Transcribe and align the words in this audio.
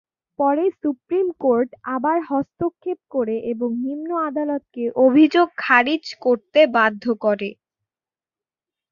পরে 0.39 0.65
supreme 0.81 1.27
court 1.41 1.69
আবার 1.95 2.17
হস্তক্ষেপ 2.29 2.99
করে 3.11 3.35
এবং 3.51 3.69
নিম্ন 3.85 4.09
আদালতকে 4.29 4.83
অভিযোগ 5.05 5.47
খারিজ 5.57 6.05
করতে 6.21 6.59
বাধ্য 6.75 7.03
করে। 7.23 7.49